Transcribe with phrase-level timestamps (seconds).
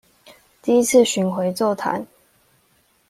[0.63, 2.07] 第一次巡迴座談